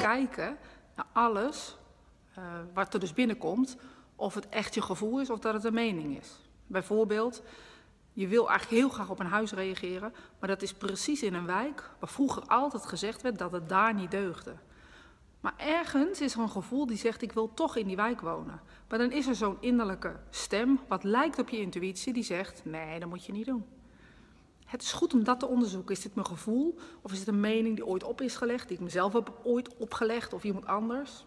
kijken 0.00 0.56
naar 0.96 1.06
alles 1.12 1.76
uh, 2.38 2.44
wat 2.74 2.94
er 2.94 3.00
dus 3.00 3.12
binnenkomt, 3.12 3.76
of 4.16 4.34
het 4.34 4.48
echt 4.48 4.74
je 4.74 4.82
gevoel 4.82 5.20
is 5.20 5.30
of 5.30 5.38
dat 5.38 5.54
het 5.54 5.64
een 5.64 5.74
mening 5.74 6.18
is. 6.18 6.28
Bijvoorbeeld, 6.66 7.42
je 8.12 8.26
wil 8.26 8.48
eigenlijk 8.48 8.80
heel 8.80 8.88
graag 8.90 9.10
op 9.10 9.20
een 9.20 9.26
huis 9.26 9.52
reageren, 9.52 10.14
maar 10.38 10.48
dat 10.48 10.62
is 10.62 10.74
precies 10.74 11.22
in 11.22 11.34
een 11.34 11.46
wijk 11.46 11.90
waar 11.98 12.08
vroeger 12.08 12.42
altijd 12.42 12.86
gezegd 12.86 13.22
werd 13.22 13.38
dat 13.38 13.52
het 13.52 13.68
daar 13.68 13.94
niet 13.94 14.10
deugde. 14.10 14.54
Maar 15.40 15.54
ergens 15.56 16.20
is 16.20 16.34
er 16.34 16.40
een 16.40 16.50
gevoel 16.50 16.86
die 16.86 16.96
zegt: 16.96 17.22
Ik 17.22 17.32
wil 17.32 17.54
toch 17.54 17.76
in 17.76 17.86
die 17.86 17.96
wijk 17.96 18.20
wonen. 18.20 18.60
Maar 18.88 18.98
dan 18.98 19.12
is 19.12 19.26
er 19.26 19.34
zo'n 19.34 19.56
innerlijke 19.60 20.16
stem, 20.30 20.80
wat 20.88 21.04
lijkt 21.04 21.38
op 21.38 21.48
je 21.48 21.60
intuïtie, 21.60 22.12
die 22.12 22.22
zegt: 22.22 22.64
Nee, 22.64 23.00
dat 23.00 23.08
moet 23.08 23.24
je 23.24 23.32
niet 23.32 23.46
doen. 23.46 23.64
Het 24.68 24.82
is 24.82 24.92
goed 24.92 25.14
om 25.14 25.24
dat 25.24 25.40
te 25.40 25.46
onderzoeken. 25.46 25.94
Is 25.94 26.02
dit 26.02 26.14
mijn 26.14 26.26
gevoel 26.26 26.78
of 27.02 27.12
is 27.12 27.18
het 27.18 27.28
een 27.28 27.40
mening 27.40 27.74
die 27.74 27.86
ooit 27.86 28.04
op 28.04 28.20
is 28.20 28.36
gelegd, 28.36 28.68
die 28.68 28.76
ik 28.76 28.82
mezelf 28.82 29.12
heb 29.12 29.32
ooit 29.42 29.76
opgelegd 29.76 30.32
of 30.32 30.44
iemand 30.44 30.66
anders? 30.66 31.24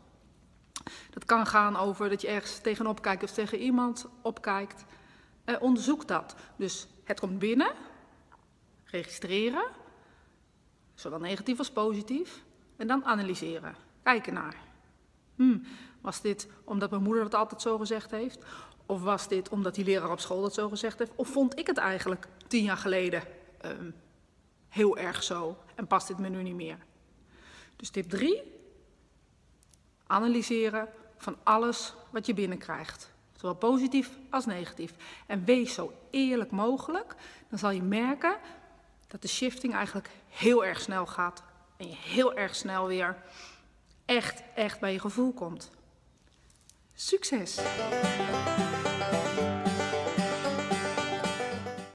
Dat 1.09 1.25
kan 1.25 1.47
gaan 1.47 1.75
over 1.75 2.09
dat 2.09 2.21
je 2.21 2.27
ergens 2.27 2.59
tegenop 2.59 3.01
kijkt 3.01 3.23
of 3.23 3.31
tegen 3.31 3.57
iemand 3.57 4.07
opkijkt. 4.21 4.85
Eh, 5.43 5.55
onderzoek 5.61 6.07
dat. 6.07 6.35
Dus 6.55 6.87
het 7.03 7.19
komt 7.19 7.39
binnen, 7.39 7.71
registreren, 8.85 9.65
zowel 10.93 11.19
negatief 11.19 11.57
als 11.57 11.71
positief, 11.71 12.43
en 12.75 12.87
dan 12.87 13.05
analyseren. 13.05 13.75
Kijken 14.03 14.33
naar. 14.33 14.55
Hmm, 15.35 15.63
was 16.01 16.21
dit 16.21 16.47
omdat 16.63 16.89
mijn 16.89 17.03
moeder 17.03 17.23
het 17.23 17.33
altijd 17.33 17.61
zo 17.61 17.77
gezegd 17.77 18.11
heeft? 18.11 18.45
Of 18.91 19.01
was 19.01 19.27
dit 19.27 19.49
omdat 19.49 19.75
die 19.75 19.85
leraar 19.85 20.11
op 20.11 20.19
school 20.19 20.41
dat 20.41 20.53
zo 20.53 20.69
gezegd 20.69 20.99
heeft? 20.99 21.11
Of 21.15 21.27
vond 21.27 21.59
ik 21.59 21.67
het 21.67 21.77
eigenlijk 21.77 22.27
tien 22.47 22.63
jaar 22.63 22.77
geleden 22.77 23.23
um, 23.65 23.95
heel 24.69 24.97
erg 24.97 25.23
zo 25.23 25.57
en 25.75 25.87
past 25.87 26.07
dit 26.07 26.17
me 26.17 26.29
nu 26.29 26.43
niet 26.43 26.55
meer? 26.55 26.77
Dus 27.75 27.89
tip 27.89 28.09
3. 28.09 28.41
Analyseren 30.07 30.87
van 31.17 31.37
alles 31.43 31.93
wat 32.09 32.25
je 32.25 32.33
binnenkrijgt. 32.33 33.11
Zowel 33.35 33.55
positief 33.55 34.09
als 34.29 34.45
negatief. 34.45 34.93
En 35.25 35.45
wees 35.45 35.73
zo 35.73 35.93
eerlijk 36.09 36.51
mogelijk. 36.51 37.15
Dan 37.49 37.59
zal 37.59 37.71
je 37.71 37.83
merken 37.83 38.37
dat 39.07 39.21
de 39.21 39.27
shifting 39.27 39.73
eigenlijk 39.73 40.09
heel 40.29 40.65
erg 40.65 40.81
snel 40.81 41.05
gaat. 41.05 41.43
En 41.77 41.87
je 41.87 41.95
heel 41.95 42.33
erg 42.33 42.55
snel 42.55 42.87
weer 42.87 43.23
echt, 44.05 44.43
echt 44.55 44.79
bij 44.79 44.91
je 44.91 44.99
gevoel 44.99 45.33
komt. 45.33 45.71
Succes! 46.93 47.59